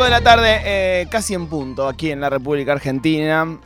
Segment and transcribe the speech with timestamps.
[0.00, 3.58] 5 de la tarde, eh, casi en punto, aquí en la República Argentina.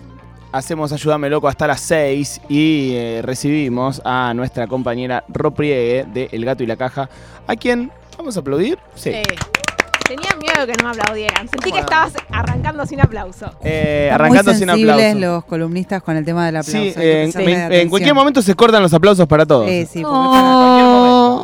[0.51, 6.45] Hacemos Ayúdame Loco hasta las 6 y eh, recibimos a nuestra compañera Ropriegue de El
[6.45, 7.09] Gato y la Caja,
[7.47, 8.81] a quien vamos a aplaudir.
[8.97, 9.13] Sí.
[9.13, 9.23] Sí.
[10.07, 11.49] Tenía miedo que no me aplaudieran.
[11.49, 13.51] Sentí que estabas arrancando sin aplauso.
[13.63, 15.19] Eh, arrancando muy sin aplauso.
[15.19, 16.79] los columnistas con el tema del aplauso.
[16.79, 17.31] Sí, eh,
[17.71, 19.67] en, cualquier momento se cortan los aplausos para todos.
[19.67, 20.74] Sí, sí, porque Oh.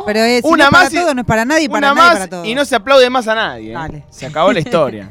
[0.04, 1.94] Para- Pero si Una no es para más y- no es para nadie, para Una
[1.94, 2.46] nadie, más para todos.
[2.46, 3.70] y no se aplaude más a nadie.
[3.70, 3.74] ¿eh?
[3.74, 4.04] Dale.
[4.10, 5.10] Se acabó la historia.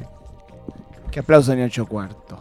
[1.11, 2.39] Qué aplauso en ocho cuartos.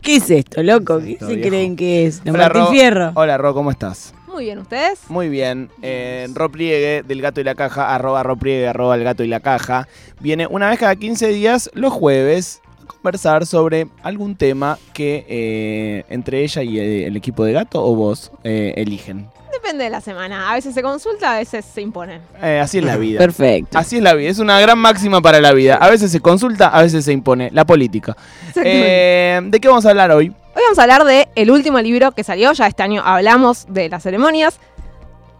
[0.00, 0.98] ¿Qué es esto, loco?
[0.98, 1.48] ¿Qué Esto, se viejo.
[1.48, 2.20] creen que es?
[2.24, 2.70] ¿La Hola, Martín Ro.
[2.72, 3.12] Fierro?
[3.14, 4.12] Hola, Ro, ¿cómo estás?
[4.26, 4.98] Muy bien, ¿ustedes?
[5.08, 5.70] Muy bien.
[5.82, 9.28] Eh, Ro Pliegue, del Gato y la Caja, arroba Ro Pliegue, arroba el Gato y
[9.28, 9.86] la Caja,
[10.18, 16.04] viene una vez cada 15 días, los jueves, a conversar sobre algún tema que eh,
[16.08, 19.28] entre ella y eh, el equipo de Gato o vos eh, eligen.
[19.62, 20.50] Depende de la semana.
[20.50, 22.20] A veces se consulta, a veces se impone.
[22.42, 23.20] Eh, así es la vida.
[23.20, 23.78] Perfecto.
[23.78, 25.76] Así es la vida, es una gran máxima para la vida.
[25.76, 27.48] A veces se consulta, a veces se impone.
[27.52, 28.16] La política.
[28.56, 30.32] Eh, ¿De qué vamos a hablar hoy?
[30.54, 32.52] Hoy vamos a hablar del el último libro que salió.
[32.52, 34.58] Ya este año hablamos de las ceremonias.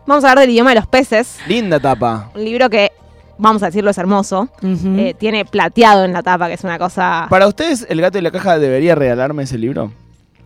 [0.06, 1.39] Vamos a hablar del idioma de los peces.
[1.48, 2.31] Linda tapa.
[2.37, 2.93] Un libro que,
[3.39, 4.48] vamos a decirlo, es hermoso.
[4.62, 7.27] Eh, tiene plateado en la tapa, que es una cosa...
[7.28, 9.91] ¿Para ustedes el gato y la caja debería regalarme ese libro?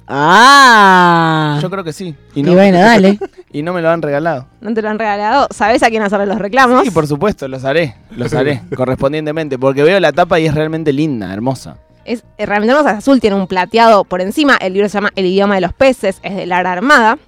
[0.09, 1.59] Ah.
[1.63, 2.15] Yo creo que sí.
[2.35, 3.19] Y, bueno, dale.
[3.53, 4.47] y no me lo han regalado.
[4.61, 5.49] No te lo han regalado.
[5.51, 6.85] ¿Sabés a quién hacerle los reclamos?
[6.85, 7.95] Sí, por supuesto, los haré.
[8.11, 9.59] Los haré correspondientemente.
[9.59, 11.79] Porque veo la tapa y es realmente linda, hermosa.
[12.05, 14.57] Es, eh, realmente hermosa, es azul, tiene un plateado por encima.
[14.57, 17.19] El libro se llama El idioma de los peces, es de Lara Armada.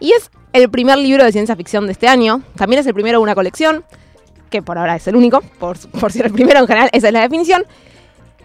[0.00, 2.42] Y es el primer libro de ciencia ficción de este año.
[2.56, 3.84] También es el primero de una colección,
[4.50, 7.12] que por ahora es el único, por, por ser el primero en general, esa es
[7.12, 7.64] la definición.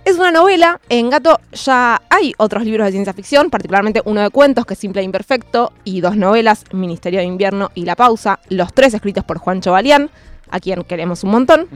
[0.06, 4.30] Es una novela, en Gato ya hay otros libros de ciencia ficción, particularmente uno de
[4.30, 8.40] cuentos que es Simple e Imperfecto, y dos novelas, Ministerio de Invierno y La Pausa,
[8.50, 10.12] los tres escritos por Juancho Balián,
[10.52, 11.68] a quien queremos un montón.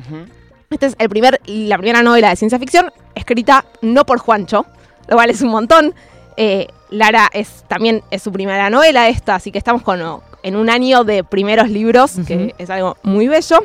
[0.69, 4.68] Esta es el primer, la primera novela de ciencia ficción escrita no por Juancho,
[5.07, 5.95] lo cual es un montón.
[6.38, 10.00] Eh, Lara es también es su primera novela esta, así que estamos con,
[10.44, 13.57] en un año de primeros libros, que es algo muy bello.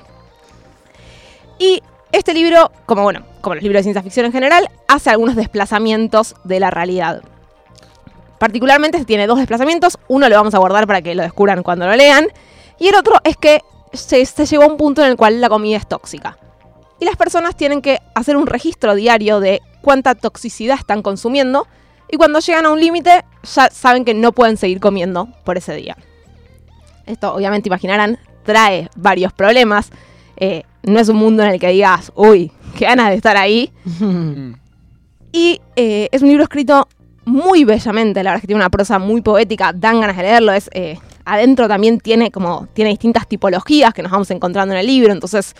[1.58, 1.82] Y
[2.14, 6.34] este libro, como bueno, como los libros de ciencia ficción en general, hace algunos desplazamientos
[6.44, 7.22] de la realidad.
[8.38, 11.96] Particularmente tiene dos desplazamientos, uno lo vamos a guardar para que lo descubran cuando lo
[11.96, 12.26] lean,
[12.78, 13.60] y el otro es que
[13.92, 16.38] se, se llegó a un punto en el cual la comida es tóxica
[17.00, 21.66] y las personas tienen que hacer un registro diario de cuánta toxicidad están consumiendo
[22.10, 25.74] y cuando llegan a un límite ya saben que no pueden seguir comiendo por ese
[25.74, 25.96] día.
[27.06, 29.90] Esto obviamente imaginarán trae varios problemas.
[30.36, 33.72] Eh, no es un mundo en el que digas, uy, qué ganas de estar ahí.
[35.32, 36.88] Y eh, es un libro escrito
[37.24, 40.52] muy bellamente, la verdad es que tiene una prosa muy poética, dan ganas de leerlo.
[40.52, 44.86] Es, eh, adentro también tiene como tiene distintas tipologías que nos vamos encontrando en el
[44.86, 45.54] libro, entonces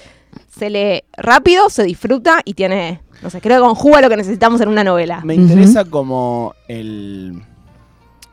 [0.56, 4.60] se lee rápido, se disfruta y tiene, no sé, creo que conjuga lo que necesitamos
[4.60, 5.22] en una novela.
[5.24, 7.42] Me interesa como el.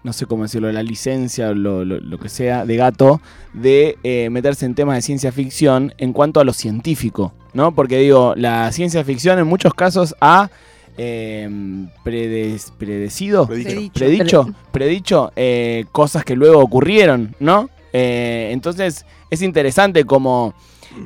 [0.04, 3.22] No sé cómo decirlo, la licencia o lo, lo- lo que sea de gato
[3.54, 7.74] de eh, meterse en temas de ciencia ficción en cuanto a lo científico, ¿no?
[7.76, 10.50] Porque digo, la ciencia ficción en muchos casos ha
[10.98, 11.48] eh,
[12.04, 13.90] predes- predecido, Predicho.
[13.94, 17.70] predicho, predicho eh, cosas que luego ocurrieron, ¿no?
[17.94, 20.54] Eh, entonces es interesante como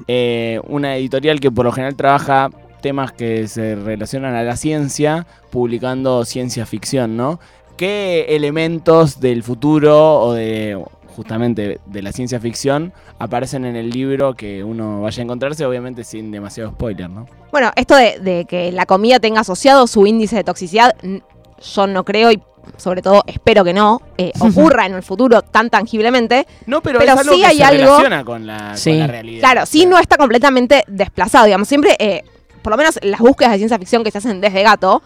[0.08, 2.50] eh, una editorial que por lo general trabaja
[2.82, 7.40] temas que se relacionan a la ciencia, publicando ciencia ficción, ¿no?
[7.78, 10.82] ¿Qué elementos del futuro o de
[11.16, 16.04] justamente de la ciencia ficción aparecen en el libro que uno vaya a encontrarse, obviamente
[16.04, 17.26] sin demasiado spoiler, ¿no?
[17.52, 22.04] Bueno, esto de, de que la comida tenga asociado su índice de toxicidad, yo no
[22.04, 22.42] creo y
[22.78, 26.46] sobre todo espero que no eh, ocurra en el futuro tan tangiblemente.
[26.66, 28.90] No, pero, Pero es algo sí que hay se algo- relaciona con la, Sí.
[28.92, 29.40] con la realidad.
[29.42, 31.68] Claro, sí no está completamente desplazado, digamos.
[31.68, 32.24] Siempre, eh,
[32.62, 35.02] por lo menos las búsquedas de ciencia ficción que se hacen desde Gato,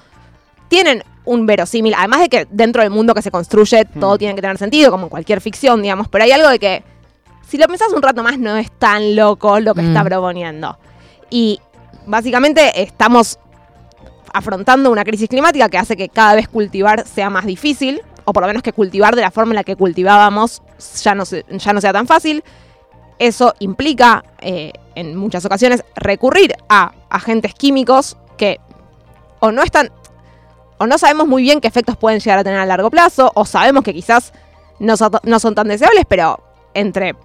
[0.70, 1.94] tienen un verosímil.
[1.98, 4.18] Además de que dentro del mundo que se construye todo Hmm.
[4.18, 6.08] tiene que tener sentido, como en cualquier ficción, digamos.
[6.08, 6.84] Pero hay algo de que,
[7.48, 10.08] si lo pensás un rato más, no es tan loco lo que está Mm.
[10.08, 10.78] proponiendo.
[11.30, 11.60] Y
[12.08, 13.38] básicamente estamos
[14.34, 18.44] afrontando una crisis climática que hace que cada vez cultivar sea más difícil, o por
[18.44, 20.62] lo menos que cultivar de la forma en la que cultivábamos
[21.04, 22.44] ya no, se- ya no sea tan fácil.
[23.18, 28.60] Eso implica, eh, en muchas ocasiones, recurrir a agentes químicos que
[29.40, 29.90] o no están,
[30.80, 33.46] o no sabemos muy bien qué efectos pueden llegar a tener a largo plazo, o
[33.46, 34.34] sabemos que quizás
[34.80, 36.40] no, son- no son tan deseables, pero
[36.74, 37.16] entre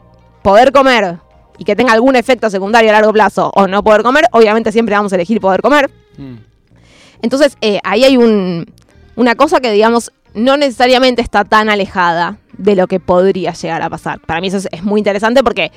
[0.43, 1.19] poder comer
[1.57, 4.95] y que tenga algún efecto secundario a largo plazo o no poder comer, obviamente siempre
[4.95, 5.91] vamos a elegir poder comer.
[6.19, 6.35] Mm.
[7.23, 8.67] Entonces, eh, ahí hay un,
[9.17, 13.89] una cosa que, digamos, no necesariamente está tan alejada de lo que podría llegar a
[13.89, 14.21] pasar.
[14.21, 15.71] Para mí eso es, es muy interesante porque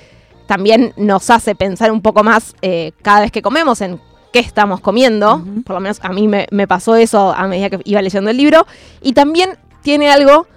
[0.47, 4.01] también nos hace pensar un poco más eh, cada vez que comemos en
[4.31, 5.44] qué estamos comiendo.
[5.65, 8.38] Por lo menos a mí me, me pasó eso a medida que iba leyendo el
[8.38, 8.65] libro.
[9.01, 10.47] Y también tiene algo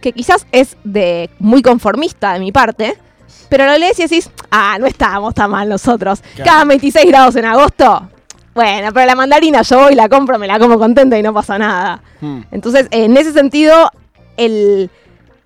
[0.00, 2.98] que quizás es de muy conformista de mi parte,
[3.48, 6.22] pero lo lees y decís, ah, no estábamos tan mal nosotros.
[6.34, 6.50] Claro.
[6.50, 8.10] Cada 26 grados en agosto.
[8.54, 11.58] Bueno, pero la mandarina yo voy, la compro, me la como contenta y no pasa
[11.58, 12.02] nada.
[12.20, 12.42] Hmm.
[12.52, 13.90] Entonces, en ese sentido,
[14.36, 14.90] el,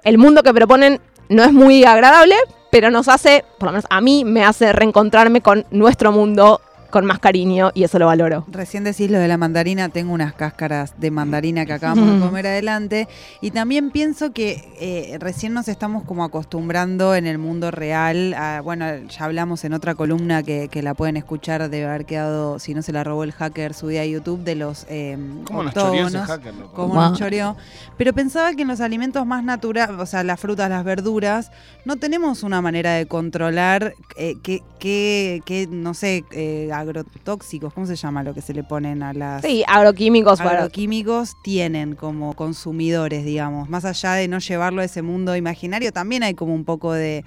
[0.05, 2.35] el mundo que proponen no es muy agradable,
[2.71, 7.05] pero nos hace, por lo menos a mí, me hace reencontrarme con nuestro mundo con
[7.05, 8.45] más cariño y eso lo valoro.
[8.49, 12.47] Recién decís lo de la mandarina, tengo unas cáscaras de mandarina que acabamos de comer
[12.47, 13.09] adelante.
[13.43, 18.33] Y también pienso que eh, recién nos estamos como acostumbrando en el mundo real.
[18.35, 22.59] a- bueno, ya hablamos en otra columna que, que la pueden escuchar, debe haber quedado,
[22.59, 25.75] si no se la robó el hacker, subida a YouTube, de los eh, ¿Cómo nos
[25.75, 26.27] choreó ese octógonos.
[26.29, 26.73] hacker, loco?
[26.75, 27.03] Cómo Wow.
[27.11, 27.57] nos choreó.
[27.99, 31.51] Pero pensaba que en los alimentos más naturales, o sea, las frutas, las verduras,
[31.85, 37.87] no tenemos una manera de controlar eh, qué, qué- qué, no sé, eh, agrotóxicos, ¿cómo
[37.87, 42.35] se llama lo que se le ponen a las Sí, agroquímicos, para- agroquímicos tienen como
[42.35, 43.69] consumidores, digamos.
[43.69, 47.25] Más allá de no llevarlo a ese mundo imaginario, también hay como un poco de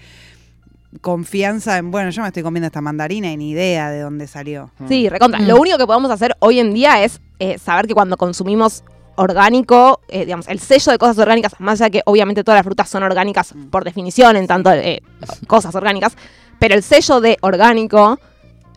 [0.99, 4.71] confianza en, bueno, yo me estoy comiendo esta mandarina y ni idea de dónde salió.
[4.89, 5.39] Sí, recontra.
[5.39, 5.47] Mm.
[5.47, 8.83] Lo único que podemos hacer hoy en día es eh, saber que cuando consumimos
[9.15, 12.65] orgánico, eh, digamos, el sello de cosas orgánicas, más allá de que obviamente todas las
[12.65, 15.01] frutas son orgánicas por definición, en tanto eh,
[15.47, 16.15] cosas orgánicas,
[16.59, 18.19] pero el sello de orgánico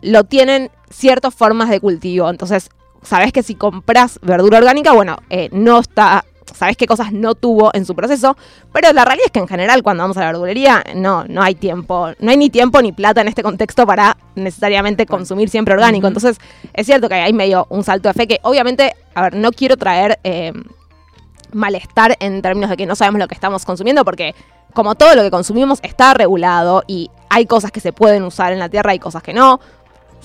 [0.01, 2.29] lo tienen ciertas formas de cultivo.
[2.29, 2.69] Entonces,
[3.01, 6.25] sabes que si compras verdura orgánica, bueno, eh, no está.
[6.53, 8.37] Sabes qué cosas no tuvo en su proceso,
[8.71, 11.55] pero la realidad es que en general cuando vamos a la verdulería no, no hay
[11.55, 16.07] tiempo, no hay ni tiempo ni plata en este contexto para necesariamente consumir siempre orgánico.
[16.07, 16.37] Entonces
[16.71, 19.75] es cierto que hay medio un salto de fe que obviamente, a ver, no quiero
[19.75, 20.53] traer eh,
[21.51, 24.35] malestar en términos de que no sabemos lo que estamos consumiendo porque
[24.73, 28.59] como todo lo que consumimos está regulado y hay cosas que se pueden usar en
[28.59, 29.59] la tierra y cosas que no.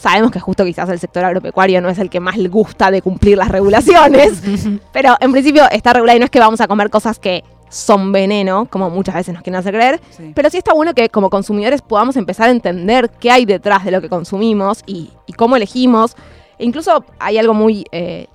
[0.01, 3.03] Sabemos que justo quizás el sector agropecuario no es el que más le gusta de
[3.03, 4.43] cumplir las regulaciones,
[4.93, 8.11] pero en principio está regulado y no es que vamos a comer cosas que son
[8.11, 10.33] veneno, como muchas veces nos quieren hacer creer, Sí.
[10.35, 13.91] pero sí está bueno que como consumidores podamos empezar a entender qué hay detrás de
[13.91, 16.17] lo que consumimos y, y cómo elegimos.
[16.59, 18.27] E incluso hay algo muy eh,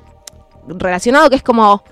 [0.67, 1.83] relacionado que es como,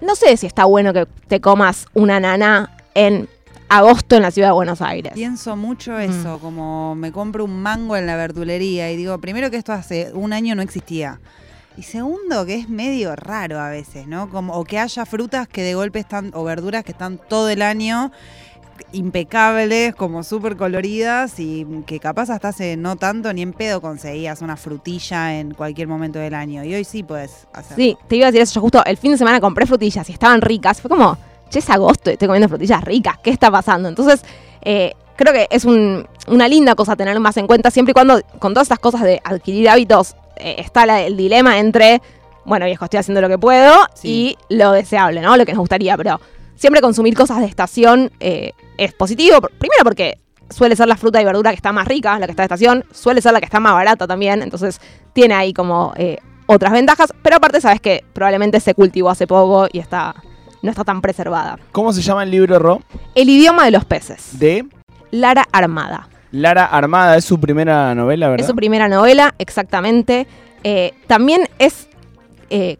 [0.00, 3.28] no sé si está bueno que te comas una nana en
[3.68, 5.12] agosto en la ciudad de Buenos Aires.
[5.14, 9.56] Pienso mucho eso, como me compro un mango en la verdulería y digo, primero que
[9.56, 11.20] esto hace un año no existía.
[11.76, 14.28] Y segundo, que es medio raro a veces, ¿no?
[14.30, 17.62] Como, o que haya frutas que de golpe están, o verduras que están todo el
[17.62, 18.10] año
[18.92, 24.40] impecables, como súper coloridas y que capaz hasta hace no tanto ni en pedo conseguías
[24.40, 26.64] una frutilla en cualquier momento del año.
[26.64, 27.76] Y hoy sí puedes hacer.
[27.76, 28.54] Sí, te iba a decir eso.
[28.54, 30.80] Yo justo el fin de semana compré frutillas y estaban ricas.
[30.80, 31.16] Fue como,
[31.48, 33.18] che, es agosto y estoy comiendo frutillas ricas.
[33.22, 33.88] ¿Qué está pasando?
[33.88, 34.22] Entonces,
[34.62, 38.20] eh, creo que es un- una linda cosa tener más en cuenta siempre y cuando
[38.38, 42.00] con todas estas cosas de adquirir hábitos eh, está la- el dilema entre,
[42.44, 44.36] bueno, viejo, estoy haciendo lo que puedo Sí.
[44.48, 45.36] y lo deseable, ¿no?
[45.36, 46.20] Lo que nos gustaría, pero
[46.54, 49.40] siempre consumir cosas de estación eh, es positivo.
[49.40, 50.18] Primero porque
[50.50, 52.84] suele ser la fruta y verdura que está más rica, la que está de estación,
[52.92, 54.80] suele ser la que está más barata también, entonces
[55.12, 55.92] tiene ahí como
[56.46, 60.14] otras ventajas, pero aparte sabes que probablemente se cultivó hace poco y está
[60.62, 61.58] no está tan preservada.
[61.72, 62.82] ¿Cómo se llama el libro, Ro?
[63.14, 64.38] El idioma de los peces.
[64.38, 64.66] De
[65.10, 66.08] Lara Armada.
[66.30, 67.16] Lara Armada.
[67.16, 68.44] Es su primera novela, ¿verdad?
[68.44, 70.26] Es su primera novela, exactamente.
[70.64, 71.88] Eh, también es,
[72.50, 72.78] eh,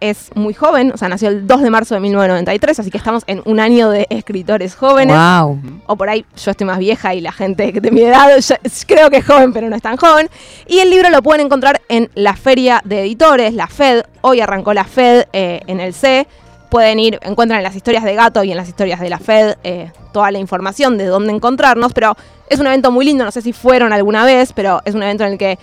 [0.00, 3.22] es muy joven, o sea, nació el 2 de marzo de 1993, así que estamos
[3.26, 5.16] en un año de escritores jóvenes.
[5.16, 5.60] Wow.
[5.86, 8.56] O por ahí yo estoy más vieja y la gente que de mi edad yo
[8.86, 10.28] creo que es joven, pero no es tan joven.
[10.66, 14.02] Y el libro lo pueden encontrar en la feria de editores, la FED.
[14.20, 16.26] Hoy arrancó la FED eh, en el C.
[16.74, 19.58] Pueden ir, encuentran en las historias de Gato y en las historias de la FED
[19.62, 21.92] eh, toda la información de dónde encontrarnos.
[21.92, 22.16] Pero
[22.50, 25.22] es un evento muy lindo, no sé si fueron alguna vez, pero es un evento
[25.22, 25.56] en el que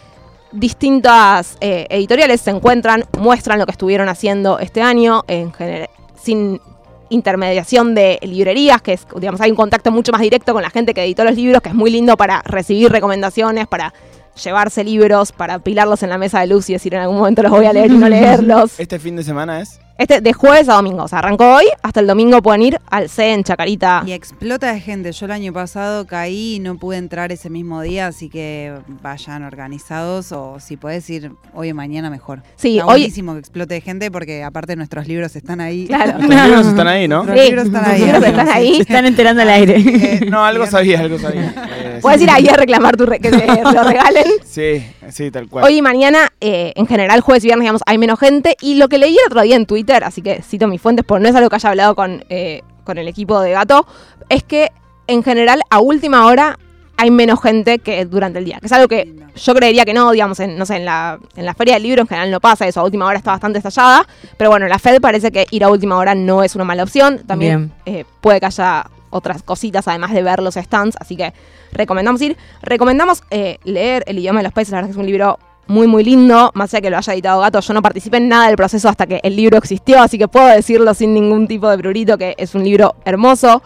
[0.53, 6.61] distintas eh, editoriales se encuentran, muestran lo que estuvieron haciendo este año, en general, sin
[7.09, 10.93] intermediación de librerías, que es, digamos, hay un contacto mucho más directo con la gente
[10.93, 13.93] que editó los libros, que es muy lindo para recibir recomendaciones, para
[14.41, 17.51] llevarse libros, para apilarlos en la mesa de luz y decir en algún momento los
[17.51, 18.79] voy a leer y no leerlos.
[18.79, 19.80] Este fin de semana es.
[19.97, 23.07] Este de jueves a domingo, o sea, arrancó hoy, hasta el domingo pueden ir al
[23.07, 24.03] C en Chacarita.
[24.07, 25.11] Y explota de gente.
[25.11, 29.43] Yo el año pasado caí y no pude entrar ese mismo día, así que vayan
[29.43, 32.41] organizados o si podés ir hoy o mañana mejor.
[32.55, 35.85] Sí, Está hoy- buenísimo que explote de gente porque aparte nuestros libros están ahí.
[35.85, 36.13] Claro.
[36.19, 37.23] Los libros están ahí, ¿no?
[37.23, 38.01] Los Sí, libros están ahí.
[38.03, 38.53] libros están Sí.
[38.55, 38.75] ahí.
[38.77, 39.75] Se están enterando al aire.
[39.77, 41.53] Eh, No, algo sabía, algo sabía.
[41.79, 42.23] Eh, Puedes sí.
[42.23, 44.23] ir ahí a reclamar tu re- que te lo regalen.
[44.45, 45.65] Sí, sí, tal cual.
[45.65, 48.55] Hoy y mañana, eh, en general, jueves y viernes, digamos, hay menos gente.
[48.61, 51.23] Y lo que leí el otro día en Twitter, así que cito mis fuentes, porque
[51.23, 53.85] no es algo que haya hablado con, eh, con el equipo de Gato,
[54.29, 54.71] es que
[55.07, 56.57] en general, a última hora,
[56.97, 58.59] hay menos gente que durante el día.
[58.59, 61.45] Que es algo que yo creería que no, digamos, en, no sé, en la, en
[61.45, 62.79] la feria del libro en general no pasa eso.
[62.79, 64.07] A última hora está bastante estallada.
[64.37, 66.83] Pero bueno, en la FED parece que ir a última hora no es una mala
[66.83, 67.19] opción.
[67.25, 70.95] También eh, puede que haya otras cositas además de ver los stands.
[70.99, 71.33] Así que
[71.71, 72.37] recomendamos ir.
[72.61, 74.71] Recomendamos eh, leer El idioma de los países.
[74.71, 75.39] La verdad es que es un libro
[75.71, 76.51] muy, muy lindo.
[76.53, 79.07] Más allá que lo haya editado Gato, yo no participé en nada del proceso hasta
[79.07, 80.01] que el libro existió.
[80.01, 83.63] Así que puedo decirlo sin ningún tipo de prurito que es un libro hermoso.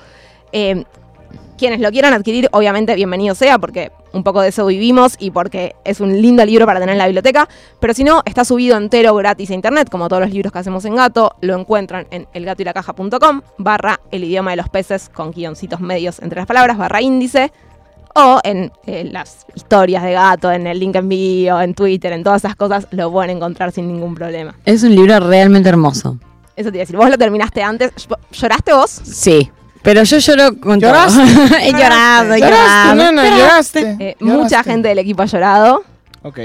[0.52, 0.86] Eh,
[1.58, 5.76] quienes lo quieran adquirir, obviamente bienvenido sea, porque un poco de eso vivimos y porque
[5.84, 7.50] es un lindo libro para tener en la biblioteca.
[7.80, 10.86] Pero si no, está subido entero gratis a internet, como todos los libros que hacemos
[10.86, 11.36] en Gato.
[11.42, 16.46] Lo encuentran en elgatoylacaja.com, barra el idioma de los peces, con guioncitos medios entre las
[16.46, 17.52] palabras, barra índice.
[18.18, 22.24] O en eh, las historias de gato, en el link en bio, en Twitter, en
[22.24, 24.56] todas esas cosas, lo pueden encontrar sin ningún problema.
[24.64, 26.18] Es un libro realmente hermoso.
[26.56, 26.96] Eso te iba a decir.
[26.96, 27.92] ¿Vos lo terminaste antes?
[28.32, 28.90] ¿Lloraste vos?
[29.04, 29.52] Sí.
[29.82, 30.92] Pero yo lloro con todo.
[30.92, 31.22] ¿Lloraste?
[31.62, 32.96] he llorado, he ¿Lloraste, llorado.
[32.96, 33.38] nena?
[33.38, 33.80] ¿Lloraste?
[33.82, 34.26] Eh, ¿Lloraste?
[34.44, 35.84] mucha gente del equipo ha llorado.
[36.24, 36.40] Ok.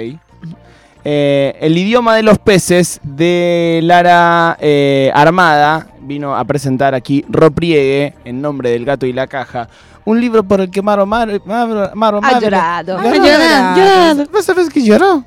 [1.05, 8.13] Eh, el idioma de los peces de Lara eh, Armada vino a presentar aquí Ropriegue
[8.27, 9.69] en nombre del gato y la caja.
[10.11, 12.99] Un libro por el que Maro Maro, Maro, Maro Ha llorado.
[12.99, 14.27] Ha llorado, llorado.
[14.33, 15.25] ¿Vos sabés que lloró?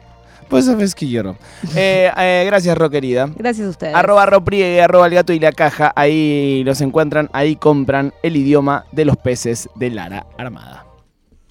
[0.49, 1.37] Vos sabés que lloró.
[1.75, 3.29] Eh, eh, gracias, Ro, querida.
[3.33, 3.95] Gracias a ustedes.
[3.95, 5.93] Arroba Ropriegue, arroba el gato y la caja.
[5.95, 10.82] Ahí los encuentran, ahí compran el idioma de los peces de Lara Armada.